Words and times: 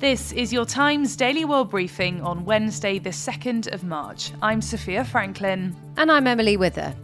This 0.00 0.32
is 0.32 0.50
your 0.50 0.64
Times 0.64 1.14
Daily 1.14 1.44
World 1.44 1.68
Briefing 1.68 2.22
on 2.22 2.46
Wednesday, 2.46 2.98
the 2.98 3.10
2nd 3.10 3.70
of 3.70 3.84
March. 3.84 4.32
I'm 4.40 4.62
Sophia 4.62 5.04
Franklin. 5.04 5.76
And 5.98 6.10
I'm 6.10 6.26
Emily 6.26 6.56
Wither. 6.56 6.94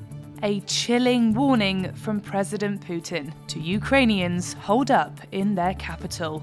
A 0.43 0.61
chilling 0.61 1.35
warning 1.35 1.93
from 1.93 2.23
President 2.23 2.81
Putin 2.81 3.35
to 3.49 3.61
Ukrainians 3.61 4.55
holed 4.55 4.91
up 4.91 5.21
in 5.31 5.55
their 5.55 5.75
capital. 5.75 6.43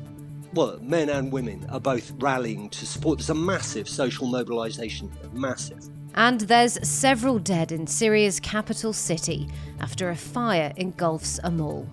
Well, 0.54 0.78
men 0.80 1.10
and 1.10 1.32
women 1.32 1.66
are 1.72 1.80
both 1.80 2.12
rallying 2.20 2.70
to 2.70 2.86
support. 2.86 3.18
There's 3.18 3.32
a 3.32 3.34
massive 3.34 3.90
social 3.90 4.28
mobilisation, 4.28 5.12
massive. 5.34 5.90
And 6.14 6.42
there's 6.42 6.88
several 6.88 7.40
dead 7.40 7.72
in 7.72 7.88
Syria's 7.88 8.40
capital 8.40 8.94
city 8.94 9.50
after 9.80 10.12
a 10.12 10.16
fire 10.16 10.72
engulfs 10.76 11.40
a 11.44 11.50
mall. 11.50 11.90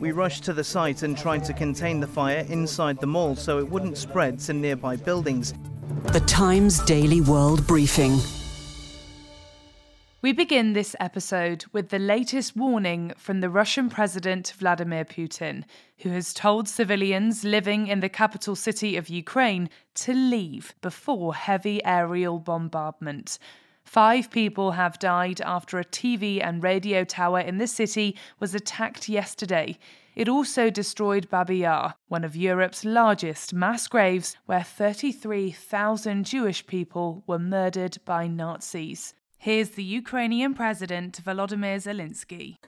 We 0.00 0.12
rushed 0.12 0.44
to 0.44 0.54
the 0.54 0.64
site 0.64 1.02
and 1.02 1.16
tried 1.16 1.44
to 1.44 1.52
contain 1.52 2.00
the 2.00 2.06
fire 2.06 2.46
inside 2.48 2.98
the 2.98 3.06
mall 3.06 3.36
so 3.36 3.58
it 3.58 3.68
wouldn't 3.68 3.98
spread 3.98 4.38
to 4.40 4.54
nearby 4.54 4.96
buildings. 4.96 5.52
The 6.12 6.20
Times 6.20 6.80
Daily 6.80 7.20
World 7.20 7.66
Briefing. 7.66 8.18
We 10.22 10.32
begin 10.32 10.72
this 10.72 10.96
episode 11.00 11.66
with 11.74 11.90
the 11.90 11.98
latest 11.98 12.56
warning 12.56 13.12
from 13.18 13.40
the 13.40 13.50
Russian 13.50 13.90
President 13.90 14.54
Vladimir 14.58 15.04
Putin, 15.04 15.64
who 15.98 16.08
has 16.10 16.32
told 16.32 16.66
civilians 16.66 17.44
living 17.44 17.86
in 17.86 18.00
the 18.00 18.08
capital 18.08 18.56
city 18.56 18.96
of 18.96 19.10
Ukraine 19.10 19.68
to 19.96 20.14
leave 20.14 20.74
before 20.80 21.34
heavy 21.34 21.84
aerial 21.84 22.38
bombardment. 22.38 23.38
Five 23.90 24.30
people 24.30 24.70
have 24.70 25.00
died 25.00 25.40
after 25.40 25.76
a 25.76 25.84
TV 25.84 26.40
and 26.40 26.62
radio 26.62 27.02
tower 27.02 27.40
in 27.40 27.58
the 27.58 27.66
city 27.66 28.16
was 28.38 28.54
attacked 28.54 29.08
yesterday. 29.08 29.80
It 30.14 30.28
also 30.28 30.70
destroyed 30.70 31.28
Babi 31.28 31.56
Yar, 31.56 31.96
one 32.06 32.22
of 32.22 32.36
Europe's 32.36 32.84
largest 32.84 33.52
mass 33.52 33.88
graves, 33.88 34.36
where 34.46 34.62
33,000 34.62 36.24
Jewish 36.24 36.64
people 36.68 37.24
were 37.26 37.40
murdered 37.40 37.98
by 38.04 38.28
Nazis. 38.28 39.14
Here's 39.38 39.70
the 39.70 39.82
Ukrainian 39.82 40.54
President 40.54 41.20
Volodymyr 41.24 41.78
Zelensky. 41.82 42.58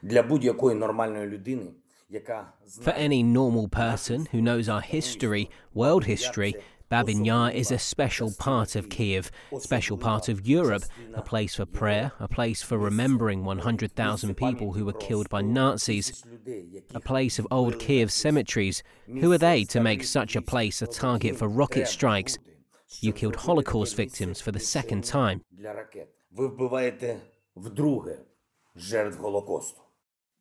For 2.80 2.90
any 2.90 3.22
normal 3.22 3.68
person 3.68 4.26
who 4.32 4.42
knows 4.42 4.68
our 4.68 4.80
history, 4.80 5.50
world 5.72 6.04
history, 6.06 6.56
Babyn 6.92 7.24
Yar 7.24 7.50
is 7.50 7.70
a 7.70 7.78
special 7.78 8.34
part 8.38 8.76
of 8.76 8.90
Kiev, 8.90 9.30
special 9.60 9.96
part 9.96 10.28
of 10.28 10.46
Europe, 10.46 10.82
a 11.14 11.22
place 11.22 11.54
for 11.54 11.64
prayer, 11.64 12.12
a 12.20 12.28
place 12.28 12.60
for 12.62 12.76
remembering 12.76 13.46
100,000 13.46 14.34
people 14.34 14.74
who 14.74 14.84
were 14.84 14.92
killed 14.92 15.26
by 15.30 15.40
Nazis, 15.40 16.22
a 16.94 17.00
place 17.00 17.38
of 17.38 17.46
old 17.50 17.78
Kiev 17.78 18.12
cemeteries. 18.12 18.82
Who 19.06 19.32
are 19.32 19.38
they 19.38 19.64
to 19.64 19.80
make 19.80 20.04
such 20.04 20.36
a 20.36 20.42
place 20.42 20.82
a 20.82 20.86
target 20.86 21.34
for 21.34 21.48
rocket 21.48 21.88
strikes? 21.88 22.36
You 23.00 23.14
killed 23.14 23.36
Holocaust 23.36 23.96
victims 23.96 24.42
for 24.42 24.52
the 24.52 24.60
second 24.60 25.04
time. 25.04 25.40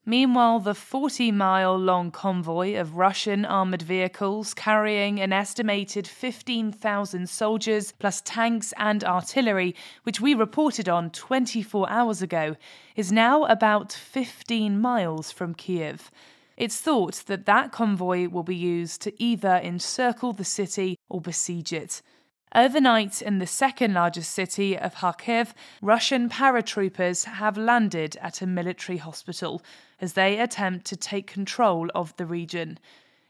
Meanwhile, 0.05 0.61
the 0.61 0.73
40 0.73 1.31
mile 1.31 1.77
long 1.77 2.09
convoy 2.09 2.75
of 2.75 2.95
Russian 2.95 3.45
armoured 3.45 3.83
vehicles 3.83 4.55
carrying 4.55 5.21
an 5.21 5.31
estimated 5.31 6.07
15,000 6.07 7.29
soldiers, 7.29 7.91
plus 7.91 8.19
tanks 8.25 8.73
and 8.77 9.03
artillery, 9.03 9.75
which 10.01 10.19
we 10.19 10.33
reported 10.33 10.89
on 10.89 11.11
24 11.11 11.87
hours 11.87 12.23
ago, 12.23 12.55
is 12.95 13.11
now 13.11 13.45
about 13.45 13.91
15 13.93 14.81
miles 14.81 15.31
from 15.31 15.53
Kiev. 15.53 16.09
It's 16.57 16.81
thought 16.81 17.23
that 17.27 17.45
that 17.45 17.71
convoy 17.71 18.27
will 18.27 18.43
be 18.43 18.55
used 18.55 19.03
to 19.03 19.23
either 19.23 19.61
encircle 19.63 20.33
the 20.33 20.43
city 20.43 20.97
or 21.09 21.21
besiege 21.21 21.73
it. 21.73 22.01
Overnight 22.53 23.21
in 23.21 23.39
the 23.39 23.47
second 23.47 23.93
largest 23.93 24.33
city 24.33 24.77
of 24.77 24.95
Kharkiv, 24.95 25.53
Russian 25.81 26.27
paratroopers 26.27 27.23
have 27.23 27.57
landed 27.57 28.17
at 28.17 28.41
a 28.41 28.45
military 28.45 28.97
hospital 28.97 29.61
as 30.01 30.13
they 30.13 30.37
attempt 30.37 30.85
to 30.87 30.97
take 30.97 31.27
control 31.27 31.89
of 31.95 32.13
the 32.17 32.25
region. 32.25 32.77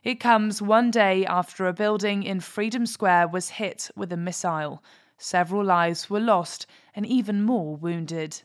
It 0.04 0.16
comes 0.16 0.59
one 0.59 0.90
day 0.90 1.24
after 1.24 1.68
a 1.68 1.74
building 1.74 2.24
in 2.24 2.40
Freedom 2.40 2.88
Square 2.88 3.28
was 3.28 3.50
hit 3.50 3.92
with 3.96 4.12
a 4.12 4.18
missile. 4.18 4.84
Several 5.20 5.64
lives 5.64 6.09
were 6.09 6.20
lost 6.20 6.66
and 6.96 7.06
even 7.06 7.44
more 7.44 7.76
wounded. 7.76 8.42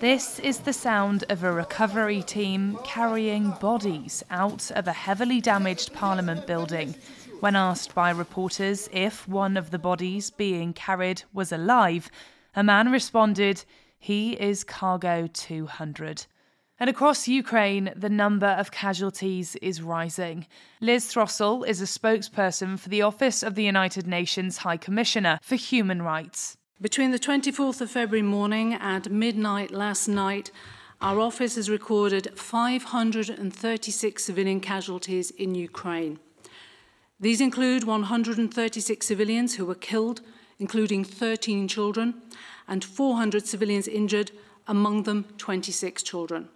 This 0.00 0.38
is 0.38 0.60
the 0.60 0.72
sound 0.72 1.24
of 1.28 1.44
a 1.44 1.52
recovery 1.52 2.22
team 2.22 2.78
carrying 2.84 3.50
bodies 3.60 4.24
out 4.30 4.70
of 4.70 4.88
a 4.88 4.94
heavily 4.94 5.42
damaged 5.42 5.92
Parliament 5.92 6.46
building. 6.46 6.94
When 7.40 7.54
asked 7.54 7.94
by 7.94 8.08
reporters 8.08 8.88
if 8.94 9.28
one 9.28 9.58
of 9.58 9.70
the 9.70 9.78
bodies 9.78 10.30
being 10.30 10.72
carried 10.72 11.24
was 11.34 11.52
alive, 11.52 12.10
a 12.56 12.64
man 12.64 12.90
responded, 12.90 13.62
He 13.98 14.32
is 14.40 14.64
cargo 14.64 15.28
200. 15.30 16.24
And 16.78 16.88
across 16.88 17.28
Ukraine, 17.28 17.92
the 17.94 18.08
number 18.08 18.46
of 18.46 18.70
casualties 18.70 19.54
is 19.56 19.82
rising. 19.82 20.46
Liz 20.80 21.12
Throssell 21.12 21.68
is 21.68 21.82
a 21.82 21.84
spokesperson 21.84 22.78
for 22.78 22.88
the 22.88 23.02
Office 23.02 23.42
of 23.42 23.54
the 23.54 23.64
United 23.64 24.06
Nations 24.06 24.56
High 24.56 24.78
Commissioner 24.78 25.38
for 25.42 25.56
Human 25.56 26.00
Rights. 26.00 26.56
Between 26.82 27.10
the 27.10 27.18
24th 27.18 27.82
of 27.82 27.90
February 27.90 28.22
morning 28.22 28.72
and 28.72 29.10
midnight 29.10 29.70
last 29.70 30.08
night, 30.08 30.50
our 31.02 31.20
office 31.20 31.56
has 31.56 31.68
recorded 31.68 32.32
536 32.38 34.24
civilian 34.24 34.60
casualties 34.60 35.30
in 35.30 35.54
Ukraine. 35.54 36.18
These 37.20 37.42
include 37.42 37.84
136 37.84 39.06
civilians 39.06 39.56
who 39.56 39.66
were 39.66 39.74
killed, 39.74 40.22
including 40.58 41.04
13 41.04 41.68
children, 41.68 42.14
and 42.66 42.82
400 42.82 43.46
civilians 43.46 43.86
injured, 43.86 44.30
among 44.66 45.02
them 45.02 45.26
26 45.36 46.02
children. 46.02 46.48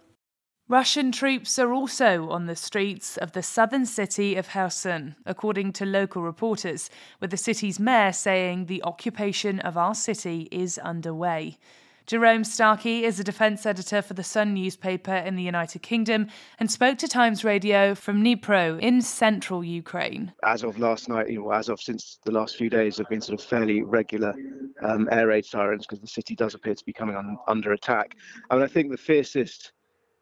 Russian 0.67 1.11
troops 1.11 1.59
are 1.59 1.71
also 1.71 2.27
on 2.29 2.47
the 2.47 2.55
streets 2.55 3.17
of 3.17 3.33
the 3.33 3.43
southern 3.43 3.85
city 3.85 4.35
of 4.35 4.49
Kherson, 4.49 5.15
according 5.23 5.73
to 5.73 5.85
local 5.85 6.23
reporters, 6.23 6.89
with 7.19 7.29
the 7.29 7.37
city's 7.37 7.79
mayor 7.79 8.11
saying 8.11 8.65
the 8.65 8.81
occupation 8.81 9.59
of 9.59 9.77
our 9.77 9.93
city 9.93 10.47
is 10.51 10.79
underway. 10.79 11.59
Jerome 12.07 12.43
Starkey 12.43 13.03
is 13.03 13.19
a 13.19 13.23
defence 13.23 13.67
editor 13.67 14.01
for 14.01 14.15
the 14.15 14.23
Sun 14.23 14.55
newspaper 14.55 15.13
in 15.13 15.35
the 15.35 15.43
United 15.43 15.83
Kingdom 15.83 16.29
and 16.59 16.71
spoke 16.71 16.97
to 16.97 17.07
Times 17.07 17.43
Radio 17.43 17.93
from 17.93 18.23
Dnipro 18.23 18.79
in 18.79 19.03
central 19.03 19.63
Ukraine. 19.63 20.33
As 20.43 20.63
of 20.63 20.79
last 20.79 21.09
night, 21.09 21.29
you 21.29 21.41
know, 21.41 21.51
as 21.51 21.69
of 21.69 21.79
since 21.79 22.17
the 22.25 22.31
last 22.31 22.55
few 22.55 22.71
days, 22.71 22.97
have 22.97 23.09
been 23.09 23.21
sort 23.21 23.39
of 23.39 23.45
fairly 23.45 23.83
regular 23.83 24.33
um, 24.81 25.07
air 25.11 25.27
raid 25.27 25.45
sirens 25.45 25.85
because 25.85 26.01
the 26.01 26.07
city 26.07 26.35
does 26.35 26.55
appear 26.55 26.73
to 26.73 26.85
be 26.85 26.93
coming 26.93 27.15
on, 27.15 27.37
under 27.47 27.73
attack. 27.73 28.15
I 28.49 28.55
mean, 28.55 28.63
I 28.63 28.67
think 28.67 28.89
the 28.89 28.97
fiercest 28.97 29.71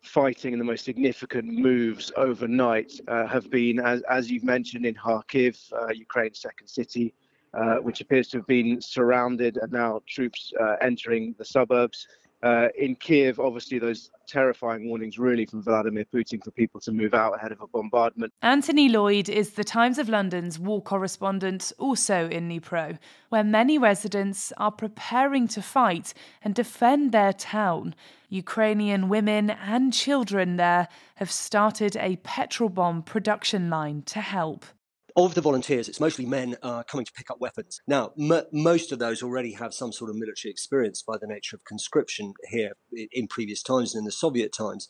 fighting 0.03 0.53
and 0.53 0.59
the 0.59 0.65
most 0.65 0.85
significant 0.85 1.47
moves 1.47 2.11
overnight 2.17 2.99
uh, 3.07 3.25
have 3.25 3.49
been, 3.49 3.79
as, 3.79 4.01
as 4.03 4.29
you've 4.29 4.43
mentioned, 4.43 4.85
in 4.85 4.93
Kharkiv, 4.93 5.57
uh, 5.73 5.91
Ukraine's 5.93 6.39
second 6.39 6.67
city, 6.67 7.13
uh, 7.53 7.75
which 7.75 8.01
appears 8.01 8.27
to 8.29 8.37
have 8.37 8.47
been 8.47 8.81
surrounded, 8.81 9.57
and 9.57 9.71
now 9.71 10.01
troops 10.07 10.51
uh, 10.59 10.75
entering 10.81 11.33
the 11.37 11.45
suburbs. 11.45 12.07
Uh, 12.43 12.67
in 12.77 12.93
Kiev, 12.95 13.39
obviously, 13.39 13.79
those 13.79 14.11
terrifying 14.27 14.89
warnings 14.89 15.17
really 15.17 15.45
from 15.45 15.63
Vladimir 15.63 16.03
Putin 16.13 16.43
for 16.43 16.51
people 16.51 16.81
to 16.81 16.91
move 16.91 17.13
out 17.13 17.33
ahead 17.33 17.53
of 17.53 17.61
a 17.61 17.67
bombardment. 17.67 18.33
Anthony 18.41 18.89
Lloyd 18.89 19.29
is 19.29 19.51
the 19.51 19.63
Times 19.63 19.97
of 19.97 20.09
London's 20.09 20.59
war 20.59 20.81
correspondent, 20.81 21.71
also 21.79 22.27
in 22.27 22.49
Dnipro, 22.49 22.99
where 23.29 23.45
many 23.45 23.77
residents 23.77 24.51
are 24.57 24.71
preparing 24.71 25.47
to 25.47 25.61
fight 25.61 26.13
and 26.41 26.53
defend 26.53 27.13
their 27.13 27.31
town. 27.31 27.95
Ukrainian 28.27 29.07
women 29.07 29.49
and 29.49 29.93
children 29.93 30.57
there 30.57 30.89
have 31.15 31.31
started 31.31 31.95
a 31.95 32.17
petrol 32.17 32.67
bomb 32.67 33.03
production 33.03 33.69
line 33.69 34.01
to 34.07 34.19
help 34.19 34.65
of 35.15 35.35
the 35.35 35.41
volunteers, 35.41 35.87
it's 35.87 35.99
mostly 35.99 36.25
men 36.25 36.55
uh, 36.63 36.83
coming 36.83 37.05
to 37.05 37.13
pick 37.13 37.29
up 37.29 37.39
weapons. 37.39 37.81
Now, 37.87 38.13
m- 38.19 38.43
most 38.51 38.91
of 38.91 38.99
those 38.99 39.21
already 39.21 39.53
have 39.53 39.73
some 39.73 39.91
sort 39.91 40.09
of 40.09 40.15
military 40.15 40.51
experience 40.51 41.01
by 41.01 41.17
the 41.17 41.27
nature 41.27 41.55
of 41.55 41.63
conscription 41.65 42.33
here 42.49 42.71
in 43.11 43.27
previous 43.27 43.61
times 43.61 43.93
and 43.93 44.01
in 44.01 44.05
the 44.05 44.11
Soviet 44.11 44.53
times. 44.53 44.87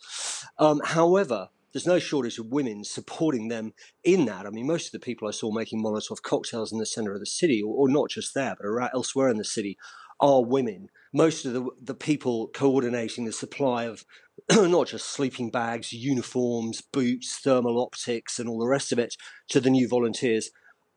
Um, 0.58 0.82
however, 0.84 1.50
there's 1.74 1.88
no 1.88 2.00
shortage 2.00 2.38
of 2.38 2.48
women 2.48 2.84
supporting 2.84 3.48
them 3.48 3.74
in 4.04 4.26
that. 4.26 4.46
I 4.46 4.52
mean, 4.52 4.68
most 4.68 4.88
of 4.88 4.92
the 4.92 5.04
people 5.04 5.28
I 5.28 5.32
saw 5.32 5.52
making 5.52 5.84
Molotov 5.84 6.22
cocktails 6.22 6.72
in 6.72 6.78
the 6.78 6.86
center 6.86 7.14
of 7.14 7.20
the 7.20 7.26
city, 7.26 7.62
or, 7.62 7.74
or 7.76 7.90
not 7.90 8.10
just 8.10 8.34
there, 8.34 8.56
but 8.60 8.94
elsewhere 8.94 9.30
in 9.30 9.38
the 9.38 9.44
city, 9.44 9.78
are 10.20 10.44
women. 10.44 10.90
Most 11.14 11.46
of 11.46 11.54
the, 11.54 11.70
the 11.80 11.96
people 11.96 12.48
coordinating 12.48 13.26
the 13.26 13.32
supply 13.32 13.86
of 13.86 14.04
not 14.52 14.88
just 14.88 15.08
sleeping 15.08 15.52
bags, 15.52 15.94
uniforms, 15.94 16.82
boots, 16.82 17.38
thermal 17.38 17.82
optics, 17.82 18.40
and 18.40 18.50
all 18.50 18.60
the 18.60 18.68
rest 18.68 18.92
of 18.92 19.00
it 19.00 19.16
to 19.50 19.60
the 19.60 19.70
new 19.70 19.88
volunteers 19.88 20.50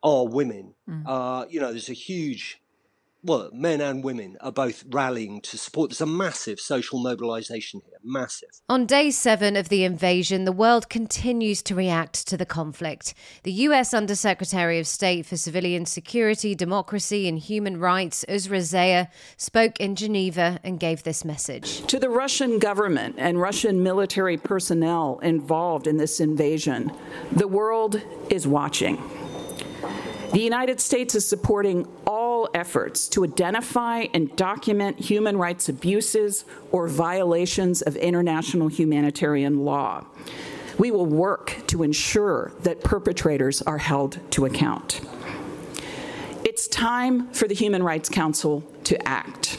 are 0.03 0.27
women. 0.27 0.75
Mm. 0.89 1.03
Uh, 1.07 1.47
you 1.49 1.61
know, 1.61 1.71
there's 1.71 1.91
a 1.91 1.95
huge 1.95 2.61
well, 3.23 3.51
men 3.53 3.81
and 3.81 4.05
women 4.05 4.37
are 4.41 4.53
both 4.53 4.85
rallying 4.89 5.41
to 5.41 5.59
support. 5.59 5.91
There's 5.91 6.01
a 6.01 6.07
massive 6.07 6.61
social 6.61 7.03
mobilization 7.03 7.83
here, 7.85 7.99
massive. 8.05 8.51
On 8.69 8.87
day 8.87 9.11
seven 9.11 9.57
of 9.57 9.69
the 9.69 9.85
invasion, 9.85 10.45
the 10.45 10.53
world 10.53 10.89
continues 10.89 11.63
to 11.63 11.75
react 11.75 12.29
to 12.29 12.37
the 12.37 12.47
conflict. 12.47 13.15
The 13.43 13.53
US 13.53 13.93
Undersecretary 13.93 14.79
of 14.79 14.87
State 14.87 15.27
for 15.27 15.37
Civilian 15.37 15.87
Security, 15.87 16.55
Democracy 16.55 17.29
and 17.29 17.39
Human 17.39 17.79
Rights, 17.79 18.25
Uzra 18.29 18.61
Zeya, 18.61 19.09
spoke 19.37 19.81
in 19.81 19.97
Geneva 19.97 20.61
and 20.63 20.79
gave 20.79 21.03
this 21.03 21.25
message. 21.25 21.85
To 21.87 21.99
the 21.99 22.11
Russian 22.11 22.59
government 22.59 23.17
and 23.19 23.41
Russian 23.41 23.83
military 23.83 24.37
personnel 24.37 25.19
involved 25.21 25.87
in 25.87 25.97
this 25.97 26.21
invasion, 26.21 26.93
the 27.33 27.49
world 27.49 28.01
is 28.31 28.47
watching. 28.47 29.03
The 30.37 30.43
United 30.43 30.83
States 30.83 31.15
is 31.15 31.27
supporting 31.27 31.89
all 32.07 32.51
efforts 32.53 33.09
to 33.09 33.25
identify 33.25 34.05
and 34.13 34.37
document 34.37 34.99
human 34.99 35.39
rights 35.39 35.71
abuses 35.71 36.45
or 36.71 36.89
violations 36.89 37.81
of 37.81 37.97
international 37.97 38.69
humanitarian 38.69 39.65
law. 39.65 40.05
We 40.77 40.91
will 40.91 41.07
work 41.07 41.63
to 41.69 41.83
ensure 41.83 42.53
that 42.61 42.85
perpetrators 42.85 43.63
are 43.63 43.79
held 43.79 44.19
to 44.33 44.45
account. 44.45 45.01
It's 46.45 46.69
time 46.69 47.33
for 47.33 47.49
the 47.49 47.55
Human 47.55 47.83
Rights 47.83 48.11
Council 48.11 48.63
to 48.85 49.09
act. 49.09 49.59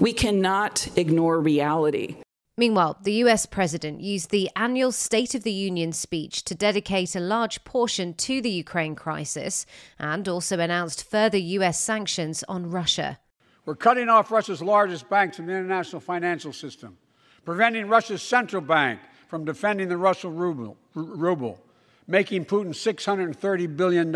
We 0.00 0.12
cannot 0.12 0.86
ignore 0.98 1.40
reality 1.40 2.16
Meanwhile, 2.56 2.98
the 3.02 3.14
US 3.24 3.46
president 3.46 4.00
used 4.00 4.30
the 4.30 4.48
annual 4.54 4.92
State 4.92 5.34
of 5.34 5.42
the 5.42 5.52
Union 5.52 5.92
speech 5.92 6.44
to 6.44 6.54
dedicate 6.54 7.16
a 7.16 7.20
large 7.20 7.64
portion 7.64 8.14
to 8.14 8.40
the 8.40 8.50
Ukraine 8.50 8.94
crisis 8.94 9.66
and 9.98 10.28
also 10.28 10.60
announced 10.60 11.10
further 11.10 11.38
US 11.38 11.80
sanctions 11.80 12.44
on 12.48 12.70
Russia. 12.70 13.18
We're 13.66 13.74
cutting 13.74 14.08
off 14.08 14.30
Russia's 14.30 14.62
largest 14.62 15.08
banks 15.08 15.36
from 15.36 15.46
the 15.46 15.52
international 15.52 16.00
financial 16.00 16.52
system, 16.52 16.96
preventing 17.44 17.88
Russia's 17.88 18.22
central 18.22 18.62
bank 18.62 19.00
from 19.26 19.44
defending 19.44 19.88
the 19.88 19.96
Russian 19.96 20.36
ruble, 20.36 20.76
ruble 20.94 21.58
making 22.06 22.44
Putin's 22.44 22.78
$630 22.78 23.76
billion 23.76 24.12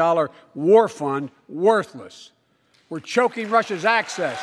war 0.54 0.88
fund 0.88 1.30
worthless. 1.48 2.30
We're 2.88 3.00
choking 3.00 3.50
Russia's 3.50 3.84
access 3.84 4.38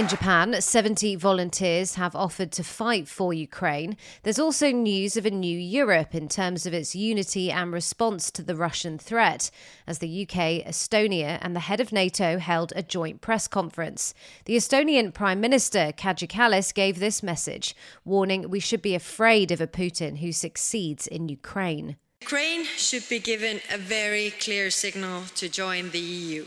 in 0.00 0.08
Japan, 0.08 0.58
70 0.58 1.16
volunteers 1.16 1.96
have 1.96 2.16
offered 2.16 2.50
to 2.52 2.64
fight 2.64 3.06
for 3.06 3.34
Ukraine. 3.34 3.98
There's 4.22 4.38
also 4.38 4.70
news 4.70 5.14
of 5.18 5.26
a 5.26 5.30
new 5.30 5.58
Europe 5.58 6.14
in 6.14 6.26
terms 6.26 6.64
of 6.64 6.72
its 6.72 6.94
unity 6.96 7.52
and 7.52 7.70
response 7.70 8.30
to 8.30 8.42
the 8.42 8.56
Russian 8.56 8.96
threat, 8.96 9.50
as 9.86 9.98
the 9.98 10.22
UK, 10.22 10.64
Estonia, 10.66 11.38
and 11.42 11.54
the 11.54 11.60
head 11.68 11.80
of 11.80 11.92
NATO 11.92 12.38
held 12.38 12.72
a 12.74 12.82
joint 12.82 13.20
press 13.20 13.46
conference. 13.46 14.14
The 14.46 14.56
Estonian 14.56 15.12
Prime 15.12 15.38
Minister, 15.38 15.92
Kaja 15.94 16.72
gave 16.72 16.98
this 16.98 17.22
message, 17.22 17.76
warning 18.02 18.48
we 18.48 18.58
should 18.58 18.80
be 18.80 18.94
afraid 18.94 19.50
of 19.50 19.60
a 19.60 19.66
Putin 19.66 20.20
who 20.20 20.32
succeeds 20.32 21.06
in 21.06 21.28
Ukraine. 21.28 21.96
Ukraine 22.22 22.64
should 22.64 23.06
be 23.10 23.18
given 23.18 23.60
a 23.70 23.76
very 23.76 24.30
clear 24.30 24.70
signal 24.70 25.24
to 25.34 25.50
join 25.50 25.90
the 25.90 26.00
EU. 26.00 26.46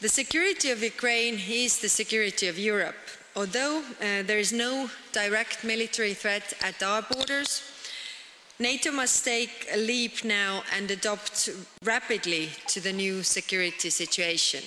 The 0.00 0.08
security 0.08 0.70
of 0.70 0.82
Ukraine 0.82 1.38
is 1.46 1.80
the 1.80 1.88
security 1.90 2.48
of 2.48 2.58
Europe. 2.58 2.96
Although 3.36 3.82
uh, 4.00 4.22
there 4.22 4.38
is 4.38 4.50
no 4.50 4.88
direct 5.12 5.62
military 5.62 6.14
threat 6.14 6.54
at 6.62 6.82
our 6.82 7.02
borders, 7.02 7.62
NATO 8.58 8.92
must 8.92 9.22
take 9.26 9.68
a 9.70 9.76
leap 9.76 10.24
now 10.24 10.62
and 10.74 10.90
adopt 10.90 11.50
rapidly 11.84 12.48
to 12.68 12.80
the 12.80 12.94
new 12.94 13.22
security 13.22 13.90
situation. 13.90 14.62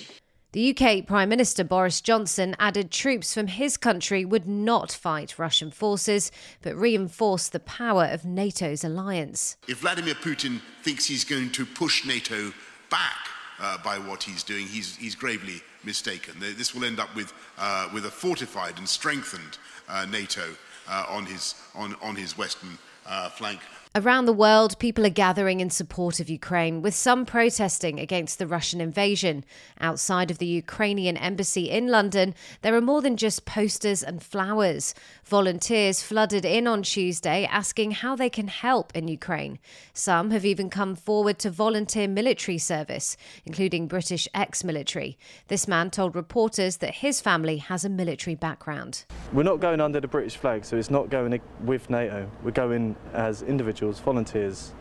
The 0.52 0.70
UK 0.70 1.04
Prime 1.04 1.30
Minister 1.30 1.64
Boris 1.64 2.00
Johnson 2.00 2.54
added 2.60 2.92
troops 2.92 3.34
from 3.34 3.48
his 3.48 3.76
country 3.76 4.24
would 4.24 4.46
not 4.46 4.92
fight 4.92 5.36
Russian 5.36 5.72
forces, 5.72 6.30
but 6.62 6.76
reinforce 6.76 7.48
the 7.48 7.58
power 7.58 8.04
of 8.04 8.24
NATO's 8.24 8.84
alliance. 8.84 9.56
If 9.66 9.78
Vladimir 9.78 10.14
Putin 10.14 10.60
thinks 10.84 11.06
he's 11.06 11.24
going 11.24 11.50
to 11.50 11.66
push 11.66 12.06
NATO 12.06 12.52
back, 12.88 13.18
uh, 13.60 13.78
by 13.82 13.98
what 13.98 14.22
he's 14.22 14.42
doing, 14.42 14.66
he's, 14.66 14.96
he's 14.96 15.14
gravely 15.14 15.62
mistaken. 15.84 16.34
This 16.38 16.74
will 16.74 16.84
end 16.84 17.00
up 17.00 17.14
with, 17.14 17.32
uh, 17.58 17.88
with 17.92 18.06
a 18.06 18.10
fortified 18.10 18.78
and 18.78 18.88
strengthened 18.88 19.58
uh, 19.88 20.06
NATO 20.10 20.54
uh, 20.88 21.06
on, 21.08 21.26
his, 21.26 21.54
on, 21.74 21.96
on 22.02 22.16
his 22.16 22.36
western 22.36 22.78
uh, 23.06 23.28
flank. 23.30 23.60
Around 23.96 24.24
the 24.24 24.32
world, 24.32 24.76
people 24.80 25.06
are 25.06 25.08
gathering 25.08 25.60
in 25.60 25.70
support 25.70 26.18
of 26.18 26.28
Ukraine, 26.28 26.82
with 26.82 26.96
some 26.96 27.24
protesting 27.24 28.00
against 28.00 28.40
the 28.40 28.46
Russian 28.48 28.80
invasion. 28.80 29.44
Outside 29.80 30.32
of 30.32 30.38
the 30.38 30.46
Ukrainian 30.46 31.16
embassy 31.16 31.70
in 31.70 31.86
London, 31.86 32.34
there 32.62 32.74
are 32.74 32.80
more 32.80 33.00
than 33.00 33.16
just 33.16 33.44
posters 33.44 34.02
and 34.02 34.20
flowers. 34.20 34.96
Volunteers 35.22 36.02
flooded 36.02 36.44
in 36.44 36.66
on 36.66 36.82
Tuesday 36.82 37.46
asking 37.48 37.92
how 37.92 38.16
they 38.16 38.28
can 38.28 38.48
help 38.48 38.90
in 38.96 39.06
Ukraine. 39.06 39.60
Some 39.92 40.32
have 40.32 40.44
even 40.44 40.70
come 40.70 40.96
forward 40.96 41.38
to 41.38 41.50
volunteer 41.50 42.08
military 42.08 42.58
service, 42.58 43.16
including 43.46 43.86
British 43.86 44.26
ex 44.34 44.64
military. 44.64 45.16
This 45.46 45.68
man 45.68 45.92
told 45.92 46.16
reporters 46.16 46.78
that 46.78 46.96
his 46.96 47.20
family 47.20 47.58
has 47.58 47.84
a 47.84 47.88
military 47.88 48.34
background. 48.34 49.04
We're 49.32 49.44
not 49.44 49.60
going 49.60 49.80
under 49.80 50.00
the 50.00 50.08
British 50.08 50.36
flag, 50.36 50.64
so 50.64 50.76
it's 50.76 50.90
not 50.90 51.10
going 51.10 51.40
with 51.60 51.90
NATO. 51.90 52.28
We're 52.42 52.50
going 52.50 52.96
as 53.12 53.42
individuals 53.42 53.83
individuals, 53.84 54.00
volunteers, 54.00 54.72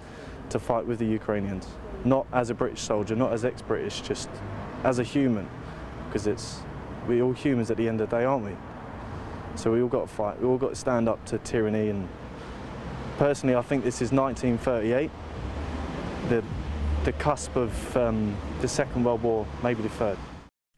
to 0.49 0.59
fight 0.59 0.85
with 0.85 0.99
the 0.99 1.05
Ukrainians. 1.05 1.67
Not 2.05 2.25
as 2.31 2.49
a 2.49 2.53
British 2.53 2.81
soldier, 2.81 3.15
not 3.15 3.33
as 3.33 3.43
ex-British, 3.45 4.01
just 4.01 4.29
as 4.83 4.99
a 4.99 5.03
human, 5.03 5.47
because 6.07 6.27
it's 6.27 6.61
we're 7.07 7.23
all 7.23 7.33
humans 7.33 7.69
at 7.69 7.77
the 7.77 7.87
end 7.87 7.99
of 7.99 8.09
the 8.09 8.17
day, 8.17 8.23
aren't 8.23 8.45
we? 8.45 8.55
So 9.55 9.71
we 9.71 9.81
all 9.81 9.89
got 9.89 10.07
to 10.07 10.13
fight. 10.13 10.41
We 10.41 10.47
all 10.47 10.57
got 10.57 10.69
to 10.69 10.75
stand 10.75 11.09
up 11.09 11.23
to 11.25 11.37
tyranny. 11.39 11.89
And 11.89 12.07
personally, 13.17 13.55
I 13.55 13.61
think 13.61 13.83
this 13.83 14.01
is 14.01 14.11
1938, 14.11 15.11
the 16.29 16.43
the 17.03 17.11
cusp 17.13 17.57
of 17.57 17.97
um, 17.97 18.37
the 18.61 18.67
Second 18.67 19.03
World 19.03 19.21
War, 19.23 19.45
maybe 19.61 19.83
the 19.83 19.89
third. 19.89 20.17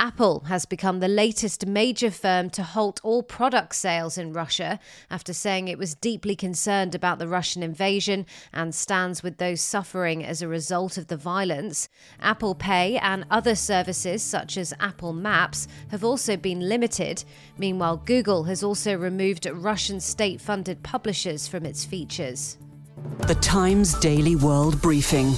Apple 0.06 0.42
has 0.42 0.68
become 0.68 1.00
the 1.00 1.08
latest 1.08 1.66
major 1.66 2.12
firm 2.12 2.52
to 2.52 2.62
halt 2.62 3.02
all 3.04 3.24
product 3.24 3.74
sales 3.74 4.20
in 4.20 4.34
Russia 4.34 4.80
after 5.10 5.34
saying 5.34 5.68
it 5.68 5.80
was 5.80 5.96
deeply 5.96 6.36
concerned 6.36 6.94
about 6.94 7.18
the 7.18 7.28
Russian 7.28 7.64
invasion 7.64 8.28
and 8.54 8.76
stands 8.76 9.24
with 9.24 9.40
those 9.40 9.62
suffering 9.62 10.24
as 10.24 10.44
a 10.44 10.48
result 10.48 11.00
of 11.00 11.08
the 11.08 11.18
violence. 11.18 11.90
Apple 12.20 12.54
Pay 12.54 13.00
and 13.00 13.26
other 13.32 13.56
services 13.56 14.22
such 14.22 14.58
as 14.58 14.76
Apple 14.80 15.12
Maps 15.12 15.68
have 15.90 16.04
also 16.04 16.38
been 16.38 16.70
limited. 16.70 17.24
Meanwhile, 17.58 18.04
Google 18.06 18.44
has 18.44 18.62
also 18.62 18.96
removed 18.96 19.48
Russian 19.52 20.00
state 20.00 20.40
funded 20.40 20.84
publishers 20.84 21.48
from 21.48 21.66
its 21.66 21.84
features. 21.84 22.60
The 23.22 23.34
Times 23.34 23.96
Daily 23.96 24.36
World 24.36 24.80
Briefing. 24.84 25.34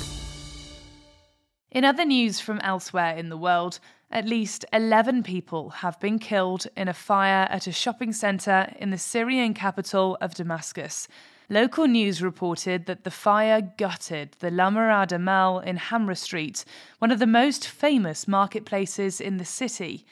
In 1.71 1.85
other 1.85 2.05
news 2.05 2.39
from 2.39 2.59
elsewhere 2.59 3.15
in 3.15 3.29
the 3.29 3.37
world, 3.37 3.79
at 4.09 4.27
least 4.27 4.63
11 4.71 5.23
people 5.23 5.69
have 5.69 5.99
been 5.99 6.17
killed 6.17 6.65
in 6.77 6.87
a 6.87 6.93
fire 6.93 7.47
at 7.49 7.67
a 7.67 7.71
shopping 7.71 8.13
centre 8.13 8.73
in 8.79 8.89
the 8.89 8.97
Syrian 8.97 9.53
capital 9.53 10.17
of 10.21 10.33
Damascus. 10.33 11.07
Local 11.49 11.87
news 11.87 12.21
reported 12.21 12.85
that 12.85 13.03
the 13.03 13.11
fire 13.11 13.61
gutted 13.61 14.35
the 14.39 14.51
La 14.51 14.69
Mirada 14.69 15.19
Mall 15.19 15.59
in 15.59 15.77
Hamra 15.77 16.17
Street, 16.17 16.63
one 16.99 17.11
of 17.11 17.19
the 17.19 17.27
most 17.27 17.67
famous 17.67 18.27
marketplaces 18.27 19.19
in 19.19 19.37
the 19.37 19.45
city. 19.45 20.05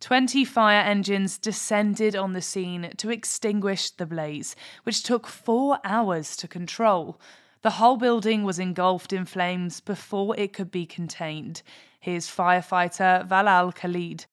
20 0.00 0.44
fire 0.44 0.80
engines 0.80 1.38
descended 1.38 2.16
on 2.16 2.32
the 2.32 2.42
scene 2.42 2.92
to 2.96 3.10
extinguish 3.10 3.90
the 3.90 4.06
blaze, 4.06 4.56
which 4.82 5.02
took 5.02 5.26
four 5.26 5.78
hours 5.84 6.36
to 6.36 6.48
control. 6.48 7.20
The 7.62 7.70
whole 7.70 7.96
building 7.96 8.44
was 8.44 8.58
engulfed 8.58 9.12
in 9.12 9.24
flames 9.24 9.80
before 9.80 10.36
it 10.36 10.52
could 10.52 10.70
be 10.70 10.84
contained. 10.84 11.62
Here's 12.02 12.26
firefighter 12.26 13.24
Valal 13.28 13.70
Khalid. 13.70 14.26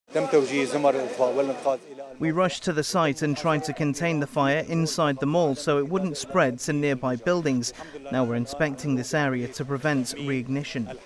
We 2.17 2.31
rushed 2.31 2.63
to 2.63 2.73
the 2.73 2.83
site 2.83 3.21
and 3.21 3.37
tried 3.37 3.63
to 3.65 3.73
contain 3.73 4.19
the 4.19 4.25
fire 4.25 4.65
inside 4.67 5.19
the 5.19 5.27
mall 5.27 5.53
so 5.53 5.77
it 5.77 5.87
wouldn't 5.87 6.17
spread 6.17 6.57
to 6.61 6.73
nearby 6.73 7.15
buildings. 7.15 7.73
Now 8.11 8.23
we're 8.23 8.37
inspecting 8.37 8.95
this 8.95 9.13
area 9.13 9.47
to 9.49 9.63
prevent 9.63 10.15
reignition. 10.17 10.97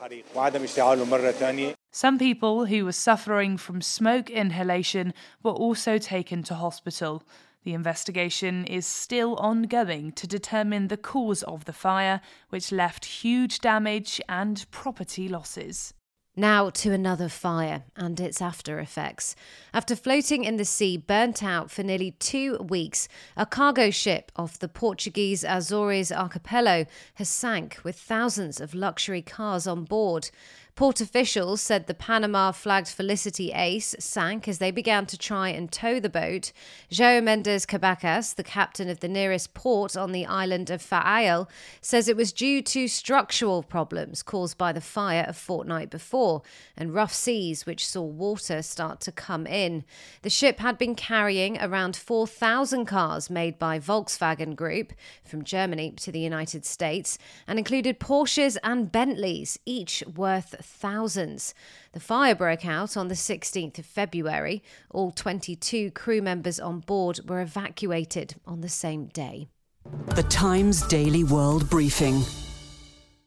Some 1.91 2.17
people 2.17 2.65
who 2.65 2.85
were 2.85 2.93
suffering 2.93 3.57
from 3.57 3.81
smoke 3.81 4.29
inhalation 4.29 5.13
were 5.43 5.51
also 5.51 5.97
taken 5.97 6.43
to 6.43 6.55
hospital. 6.55 7.23
The 7.65 7.73
investigation 7.73 8.63
is 8.63 8.87
still 8.87 9.35
ongoing 9.35 10.13
to 10.13 10.25
determine 10.27 10.87
the 10.87 10.95
cause 10.95 11.43
of 11.43 11.65
the 11.65 11.73
fire, 11.73 12.21
which 12.51 12.71
left 12.71 13.03
huge 13.03 13.59
damage 13.59 14.21
and 14.29 14.65
property 14.71 15.27
losses. 15.27 15.93
Now 16.35 16.71
to 16.71 16.91
another 16.91 17.29
fire 17.29 17.83
and 17.95 18.19
its 18.19 18.41
after 18.41 18.79
effects. 18.79 19.35
After 19.71 19.95
floating 19.95 20.45
in 20.45 20.57
the 20.57 20.65
sea, 20.65 20.97
burnt 20.97 21.43
out 21.43 21.69
for 21.69 21.83
nearly 21.83 22.09
two 22.11 22.57
weeks, 22.57 23.07
a 23.37 23.45
cargo 23.45 23.91
ship 23.91 24.31
off 24.35 24.57
the 24.57 24.67
Portuguese 24.67 25.45
Azores 25.47 26.11
archipelago 26.11 26.89
has 27.15 27.29
sank 27.29 27.77
with 27.83 27.99
thousands 27.99 28.59
of 28.59 28.73
luxury 28.73 29.21
cars 29.21 29.67
on 29.67 29.83
board. 29.83 30.31
Port 30.75 31.01
officials 31.01 31.61
said 31.61 31.85
the 31.85 31.93
Panama 31.93 32.51
flagged 32.51 32.87
Felicity 32.87 33.51
Ace 33.51 33.93
sank 33.99 34.47
as 34.47 34.57
they 34.57 34.71
began 34.71 35.05
to 35.05 35.15
try 35.15 35.49
and 35.49 35.71
tow 35.71 35.99
the 35.99 36.09
boat. 36.09 36.51
João 36.89 37.21
Mendes 37.21 37.67
Cabeças, 37.67 38.33
the 38.33 38.43
captain 38.43 38.89
of 38.89 38.99
the 38.99 39.07
nearest 39.07 39.53
port 39.53 39.95
on 39.95 40.11
the 40.11 40.25
island 40.25 40.71
of 40.71 40.81
Faial, 40.81 41.47
says 41.79 42.07
it 42.07 42.17
was 42.17 42.33
due 42.33 42.63
to 42.63 42.87
structural 42.87 43.61
problems 43.61 44.23
caused 44.23 44.57
by 44.57 44.73
the 44.73 44.81
fire 44.81 45.25
a 45.27 45.33
fortnight 45.33 45.91
before 45.91 46.41
and 46.75 46.91
rough 46.91 47.13
seas 47.13 47.67
which 47.67 47.87
saw 47.87 48.01
water 48.01 48.63
start 48.63 48.99
to 49.01 49.11
come 49.11 49.45
in. 49.45 49.85
The 50.23 50.31
ship 50.31 50.57
had 50.57 50.79
been 50.79 50.95
carrying 50.95 51.61
around 51.61 51.95
4,000 51.95 52.87
cars 52.87 53.29
made 53.29 53.59
by 53.59 53.77
Volkswagen 53.77 54.55
Group 54.55 54.93
from 55.23 55.43
Germany 55.43 55.91
to 55.97 56.11
the 56.11 56.19
United 56.19 56.65
States 56.65 57.19
and 57.45 57.59
included 57.59 57.99
Porsches 57.99 58.57
and 58.63 58.91
Bentleys, 58.91 59.59
each 59.67 60.03
worth 60.15 60.62
thousands. 60.63 61.53
The 61.91 61.99
fire 61.99 62.35
broke 62.35 62.65
out 62.65 62.97
on 62.97 63.07
the 63.07 63.15
16th 63.15 63.79
of 63.79 63.85
February. 63.85 64.63
All 64.89 65.11
22 65.11 65.91
crew 65.91 66.21
members 66.21 66.59
on 66.59 66.79
board 66.79 67.19
were 67.27 67.41
evacuated 67.41 68.35
on 68.45 68.61
the 68.61 68.69
same 68.69 69.07
day. 69.07 69.49
The 70.15 70.23
Times 70.23 70.85
Daily 70.87 71.23
World 71.23 71.69
Briefing 71.69 72.21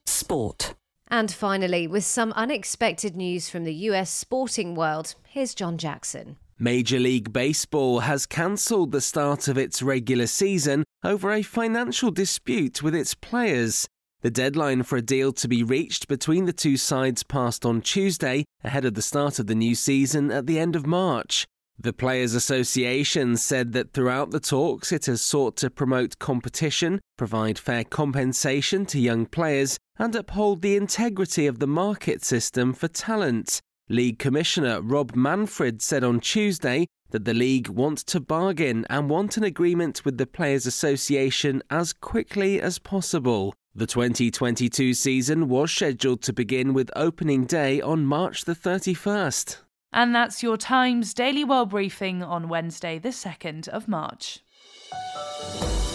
Sport. 0.06 0.74
And 1.08 1.30
finally, 1.30 1.86
with 1.86 2.04
some 2.04 2.32
unexpected 2.32 3.14
news 3.14 3.48
from 3.48 3.64
the 3.64 3.74
US 3.74 4.10
sporting 4.10 4.74
world, 4.74 5.14
here's 5.28 5.54
John 5.54 5.78
Jackson. 5.78 6.36
Major 6.58 6.98
League 6.98 7.32
Baseball 7.32 8.00
has 8.00 8.24
cancelled 8.24 8.90
the 8.90 9.02
start 9.02 9.46
of 9.46 9.58
its 9.58 9.82
regular 9.82 10.26
season 10.26 10.84
over 11.04 11.30
a 11.30 11.42
financial 11.42 12.10
dispute 12.10 12.82
with 12.82 12.94
its 12.94 13.14
players. 13.14 13.86
The 14.26 14.30
deadline 14.32 14.82
for 14.82 14.96
a 14.96 15.02
deal 15.02 15.32
to 15.34 15.46
be 15.46 15.62
reached 15.62 16.08
between 16.08 16.46
the 16.46 16.52
two 16.52 16.76
sides 16.76 17.22
passed 17.22 17.64
on 17.64 17.80
Tuesday, 17.80 18.44
ahead 18.64 18.84
of 18.84 18.94
the 18.94 19.00
start 19.00 19.38
of 19.38 19.46
the 19.46 19.54
new 19.54 19.76
season 19.76 20.32
at 20.32 20.48
the 20.48 20.58
end 20.58 20.74
of 20.74 20.84
March. 20.84 21.46
The 21.78 21.92
Players 21.92 22.34
Association 22.34 23.36
said 23.36 23.72
that 23.74 23.92
throughout 23.92 24.32
the 24.32 24.40
talks 24.40 24.90
it 24.90 25.06
has 25.06 25.22
sought 25.22 25.56
to 25.58 25.70
promote 25.70 26.18
competition, 26.18 27.00
provide 27.16 27.56
fair 27.56 27.84
compensation 27.84 28.84
to 28.86 28.98
young 28.98 29.26
players, 29.26 29.78
and 29.96 30.12
uphold 30.16 30.60
the 30.60 30.74
integrity 30.74 31.46
of 31.46 31.60
the 31.60 31.68
market 31.68 32.24
system 32.24 32.72
for 32.72 32.88
talent. 32.88 33.60
League 33.88 34.18
Commissioner 34.18 34.82
Rob 34.82 35.14
Manfred 35.14 35.80
said 35.80 36.02
on 36.02 36.18
Tuesday 36.18 36.88
that 37.10 37.26
the 37.26 37.32
league 37.32 37.68
wants 37.68 38.02
to 38.02 38.18
bargain 38.18 38.84
and 38.90 39.08
want 39.08 39.36
an 39.36 39.44
agreement 39.44 40.04
with 40.04 40.18
the 40.18 40.26
Players 40.26 40.66
Association 40.66 41.62
as 41.70 41.92
quickly 41.92 42.60
as 42.60 42.80
possible. 42.80 43.54
The 43.78 43.86
2022 43.86 44.94
season 44.94 45.50
was 45.50 45.70
scheduled 45.70 46.22
to 46.22 46.32
begin 46.32 46.72
with 46.72 46.90
opening 46.96 47.44
day 47.44 47.78
on 47.82 48.06
March 48.06 48.46
the 48.46 48.54
31st. 48.54 49.58
And 49.92 50.14
that's 50.14 50.42
your 50.42 50.56
Times 50.56 51.12
Daily 51.12 51.44
World 51.44 51.68
Briefing 51.68 52.22
on 52.22 52.48
Wednesday, 52.48 52.98
the 52.98 53.10
2nd 53.10 53.68
of 53.68 53.86
March. 53.86 54.38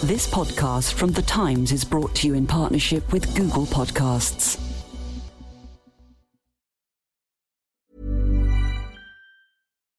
This 0.04 0.30
podcast 0.30 0.92
from 0.92 1.10
The 1.10 1.22
Times 1.22 1.72
is 1.72 1.84
brought 1.84 2.14
to 2.14 2.28
you 2.28 2.34
in 2.34 2.46
partnership 2.46 3.12
with 3.12 3.34
Google 3.34 3.66
Podcasts. 3.66 4.60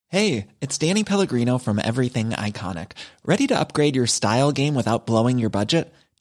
Hey, 0.08 0.48
it's 0.62 0.78
Danny 0.78 1.04
Pellegrino 1.04 1.58
from 1.58 1.82
Everything 1.84 2.30
Iconic. 2.30 2.94
Ready 3.26 3.46
to 3.48 3.60
upgrade 3.60 3.98
your 3.98 4.08
style 4.08 4.54
game 4.54 4.74
without 4.74 5.06
blowing 5.06 5.38
your 5.38 5.50
budget? 5.50 5.94